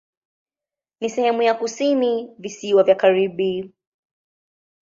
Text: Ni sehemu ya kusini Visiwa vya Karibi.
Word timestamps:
Ni 1.01 1.09
sehemu 1.09 1.41
ya 1.41 1.53
kusini 1.55 2.35
Visiwa 2.37 2.83
vya 2.83 2.95
Karibi. 2.95 3.71